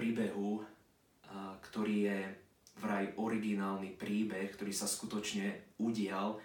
príbehu, 0.00 0.64
ktorý 1.60 1.96
je 2.08 2.18
vraj 2.80 3.12
originálny 3.20 3.92
príbeh, 3.92 4.48
ktorý 4.56 4.72
sa 4.72 4.88
skutočne 4.88 5.76
udial, 5.76 6.40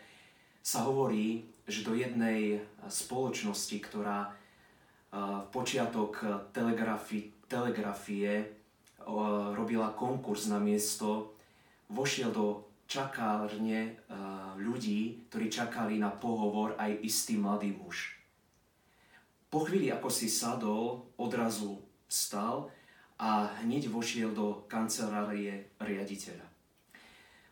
sa 0.59 0.83
hovorí, 0.83 1.47
že 1.63 1.87
do 1.87 1.95
jednej 1.95 2.59
spoločnosti, 2.91 3.79
ktorá 3.79 4.35
v 5.15 5.47
počiatok 5.55 6.43
telegrafie, 6.51 7.31
telegrafie 7.47 8.51
robila 9.55 9.95
konkurs 9.95 10.51
na 10.51 10.59
miesto, 10.59 11.39
vošiel 11.87 12.35
do 12.35 12.67
čakárne 12.91 13.95
ľudí, 14.59 15.31
ktorí 15.31 15.47
čakali 15.47 15.95
na 15.95 16.11
pohovor 16.11 16.75
aj 16.75 16.99
istý 16.99 17.39
mladý 17.39 17.71
muž. 17.71 18.19
Po 19.47 19.63
chvíli, 19.63 19.87
ako 19.87 20.11
si 20.11 20.27
sadol, 20.27 21.07
odrazu 21.15 21.79
vstal 22.11 22.67
a 23.19 23.55
hneď 23.63 23.87
vošiel 23.87 24.35
do 24.35 24.67
kancelárie 24.67 25.71
riaditeľa. 25.79 26.45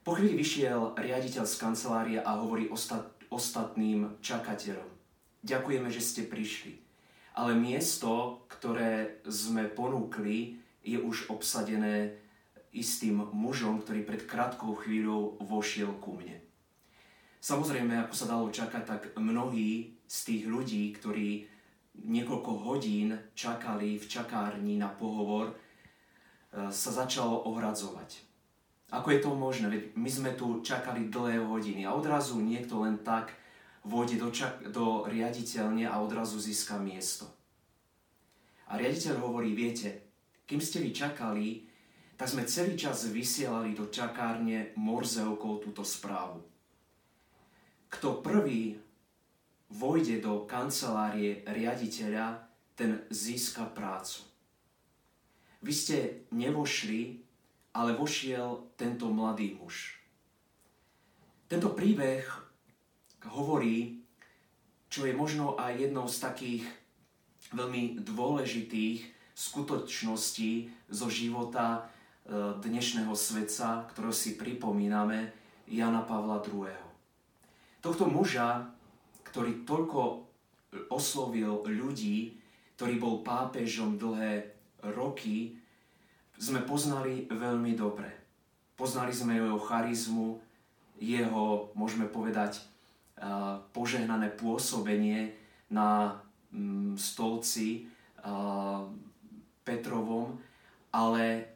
Po 0.03 0.19
chvíli 0.19 0.35
vyšiel 0.35 0.99
riaditeľ 0.99 1.47
z 1.47 1.55
kancelárie 1.55 2.19
a 2.19 2.35
hovorí 2.35 2.67
ostat, 2.67 3.07
ostatným 3.31 4.19
čakateľom. 4.19 4.91
Ďakujeme, 5.43 5.87
že 5.87 6.03
ste 6.03 6.27
prišli. 6.27 6.83
Ale 7.39 7.55
miesto, 7.55 8.43
ktoré 8.51 9.23
sme 9.25 9.71
ponúkli, 9.71 10.59
je 10.83 10.99
už 10.99 11.31
obsadené 11.31 12.19
istým 12.75 13.23
mužom, 13.31 13.79
ktorý 13.79 14.03
pred 14.03 14.27
krátkou 14.27 14.75
chvíľou 14.75 15.39
vošiel 15.39 15.95
ku 16.03 16.19
mne. 16.19 16.43
Samozrejme, 17.39 18.03
ako 18.03 18.13
sa 18.15 18.27
dalo 18.27 18.47
čakať, 18.51 18.83
tak 18.83 19.01
mnohí 19.15 19.99
z 20.07 20.17
tých 20.27 20.43
ľudí, 20.47 20.91
ktorí 20.95 21.47
niekoľko 21.97 22.51
hodín 22.65 23.13
čakali 23.37 24.01
v 24.01 24.05
čakárni 24.09 24.81
na 24.81 24.89
pohovor, 24.89 25.53
e, 25.53 25.55
sa 26.73 26.91
začalo 26.91 27.45
ohradzovať. 27.49 28.33
Ako 28.93 29.09
je 29.09 29.19
to 29.21 29.33
možné? 29.33 29.69
Veď 29.69 29.83
my 29.97 30.09
sme 30.09 30.31
tu 30.37 30.61
čakali 30.61 31.09
dlhé 31.09 31.41
hodiny 31.41 31.81
a 31.85 31.97
odrazu 31.97 32.37
niekto 32.37 32.85
len 32.85 33.01
tak 33.01 33.33
vôjde 33.85 34.21
do, 34.21 34.29
čak- 34.29 34.61
do 34.69 35.09
riaditeľne 35.09 35.89
a 35.89 35.97
odrazu 35.97 36.37
získa 36.37 36.77
miesto. 36.77 37.25
A 38.69 38.77
riaditeľ 38.77 39.21
hovorí, 39.21 39.53
viete, 39.53 40.13
kým 40.45 40.61
ste 40.61 40.79
vy 40.79 40.93
čakali, 40.93 41.65
tak 42.15 42.29
sme 42.29 42.45
celý 42.45 42.77
čas 42.77 43.09
vysielali 43.09 43.73
do 43.73 43.89
čakárne 43.89 44.71
morzeokov 44.77 45.65
túto 45.65 45.83
správu. 45.83 46.39
Kto 47.89 48.21
prvý 48.23 48.77
vojde 49.73 50.21
do 50.21 50.45
kancelárie 50.45 51.41
riaditeľa, 51.49 52.45
ten 52.77 53.05
získa 53.09 53.65
prácu. 53.73 54.21
Vy 55.65 55.73
ste 55.73 55.97
nevošli, 56.29 57.21
ale 57.73 57.97
vošiel 57.97 58.77
tento 58.77 59.09
mladý 59.09 59.57
muž. 59.57 59.97
Tento 61.49 61.73
príbeh 61.73 62.25
hovorí, 63.33 64.01
čo 64.89 65.09
je 65.09 65.13
možno 65.17 65.57
aj 65.57 65.89
jednou 65.89 66.05
z 66.05 66.17
takých 66.21 66.63
veľmi 67.53 68.01
dôležitých 68.01 69.09
skutočností 69.33 70.69
zo 70.89 71.09
života 71.09 71.65
e, 71.77 71.81
dnešného 72.61 73.13
sveta, 73.17 73.89
ktorého 73.89 74.13
si 74.13 74.37
pripomíname, 74.37 75.33
Jana 75.65 76.05
Pavla 76.05 76.43
II. 76.45 76.69
Tohto 77.81 78.05
muža 78.05 78.69
ktorý 79.27 79.65
toľko 79.67 80.01
oslovil 80.89 81.65
ľudí, 81.69 82.37
ktorý 82.75 82.95
bol 82.97 83.15
pápežom 83.21 83.97
dlhé 83.97 84.49
roky, 84.93 85.55
sme 86.37 86.65
poznali 86.65 87.29
veľmi 87.29 87.77
dobre. 87.77 88.09
Poznali 88.73 89.13
sme 89.13 89.37
jeho 89.37 89.61
charizmu, 89.61 90.41
jeho, 90.97 91.69
môžeme 91.77 92.09
povedať, 92.09 92.65
požehnané 93.71 94.33
pôsobenie 94.33 95.37
na 95.69 96.19
mm, 96.51 96.97
stolci 96.97 97.87
Petrovom, 99.63 100.39
ale 100.91 101.53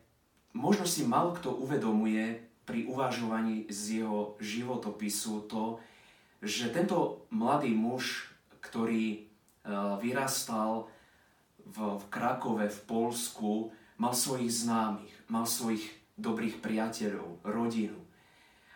možno 0.55 0.87
si 0.87 1.03
mal 1.03 1.35
kto 1.35 1.53
uvedomuje 1.59 2.39
pri 2.67 2.87
uvažovaní 2.87 3.67
z 3.71 4.03
jeho 4.03 4.35
životopisu 4.43 5.47
to, 5.47 5.79
že 6.41 6.69
tento 6.69 7.25
mladý 7.33 7.73
muž, 7.73 8.29
ktorý 8.61 9.05
e, 9.13 9.19
vyrastal 10.01 10.89
v, 11.65 11.99
Krakove, 12.07 12.69
v 12.69 12.79
Polsku, 12.85 13.51
mal 13.97 14.13
svojich 14.13 14.53
známych, 14.53 15.13
mal 15.27 15.49
svojich 15.49 15.83
dobrých 16.17 16.61
priateľov, 16.61 17.41
rodinu. 17.45 17.97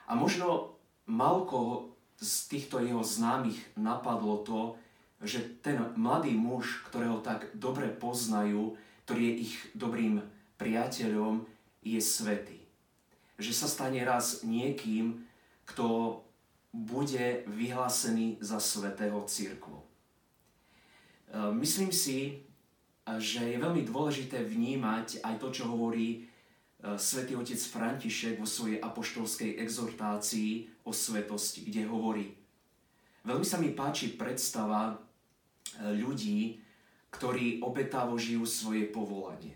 A 0.09 0.17
možno 0.17 0.77
malko 1.05 1.93
z 2.21 2.33
týchto 2.49 2.81
jeho 2.81 3.01
známych 3.01 3.57
napadlo 3.77 4.45
to, 4.45 4.59
že 5.21 5.61
ten 5.61 5.77
mladý 5.97 6.33
muž, 6.33 6.81
ktorého 6.89 7.21
tak 7.21 7.49
dobre 7.53 7.89
poznajú, 7.89 8.77
ktorý 9.05 9.21
je 9.21 9.35
ich 9.49 9.55
dobrým 9.77 10.25
priateľom, 10.57 11.45
je 11.81 11.97
svetý. 12.01 12.61
Že 13.41 13.51
sa 13.53 13.67
stane 13.69 14.01
raz 14.05 14.45
niekým, 14.45 15.25
kto 15.65 16.21
bude 16.71 17.43
vyhlásený 17.47 18.39
za 18.39 18.59
svetého 18.59 19.19
církvu. 19.27 19.75
E, 19.75 19.85
myslím 21.59 21.91
si, 21.91 22.47
že 23.19 23.43
je 23.43 23.57
veľmi 23.59 23.83
dôležité 23.83 24.39
vnímať 24.39 25.19
aj 25.23 25.35
to, 25.39 25.47
čo 25.51 25.63
hovorí 25.67 26.07
e, 26.15 26.19
svätý 26.95 27.35
otec 27.35 27.59
František 27.59 28.39
vo 28.39 28.47
svojej 28.47 28.79
apoštolskej 28.79 29.59
exhortácii 29.59 30.83
o 30.87 30.95
svetosti, 30.95 31.67
kde 31.67 31.83
hovorí 31.91 32.41
Veľmi 33.21 33.45
sa 33.45 33.61
mi 33.61 33.69
páči 33.69 34.17
predstava 34.17 34.89
e, 34.89 34.95
ľudí, 35.93 36.57
ktorí 37.13 37.61
obetavo 37.61 38.17
žijú 38.17 38.47
svoje 38.49 38.89
povolanie. 38.89 39.53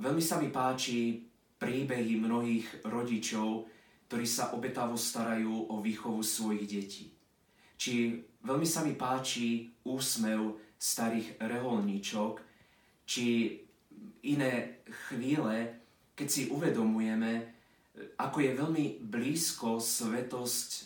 Veľmi 0.00 0.22
sa 0.24 0.40
mi 0.40 0.48
páči 0.48 1.28
príbehy 1.60 2.16
mnohých 2.16 2.88
rodičov, 2.88 3.68
ktorí 4.08 4.26
sa 4.28 4.52
obetavo 4.52 4.94
starajú 4.94 5.72
o 5.72 5.80
výchovu 5.80 6.20
svojich 6.20 6.64
detí. 6.68 7.06
Či 7.74 8.22
veľmi 8.44 8.66
sa 8.68 8.84
mi 8.84 8.94
páči 8.94 9.72
úsmev 9.84 10.56
starých 10.78 11.40
reholníčok, 11.40 12.40
či 13.08 13.58
iné 14.24 14.84
chvíle, 15.08 15.80
keď 16.14 16.28
si 16.28 16.42
uvedomujeme, 16.48 17.54
ako 18.18 18.36
je 18.40 18.50
veľmi 18.58 18.84
blízko 19.06 19.78
svetosť 19.78 20.68
e, 20.74 20.82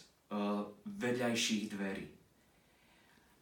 vedľajších 0.84 1.64
dverí. 1.72 2.06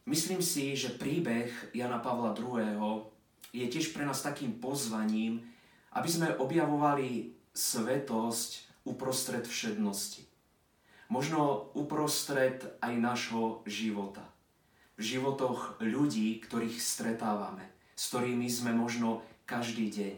Myslím 0.07 0.39
si, 0.39 0.71
že 0.71 0.95
príbeh 0.95 1.51
Jana 1.75 1.99
Pavla 1.99 2.31
II. 2.31 3.03
je 3.51 3.67
tiež 3.67 3.91
pre 3.91 4.07
nás 4.07 4.23
takým 4.23 4.55
pozvaním, 4.55 5.43
aby 5.91 6.07
sme 6.07 6.37
objavovali 6.39 7.35
svetosť 7.51 8.66
uprostred 8.87 9.43
všednosti. 9.43 10.23
Možno 11.11 11.71
uprostred 11.75 12.63
aj 12.79 12.93
nášho 12.95 13.61
života. 13.67 14.23
V 14.95 15.03
životoch 15.03 15.77
ľudí, 15.83 16.39
ktorých 16.39 16.79
stretávame, 16.79 17.67
s 17.93 18.09
ktorými 18.11 18.47
sme 18.47 18.71
možno 18.71 19.21
každý 19.43 19.91
deň. 19.91 20.15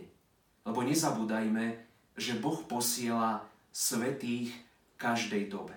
Lebo 0.69 0.79
nezabúdajme, 0.85 1.65
že 2.13 2.37
Boh 2.37 2.61
posiela 2.69 3.43
svetých 3.73 4.53
každej 5.01 5.49
dobe. 5.49 5.75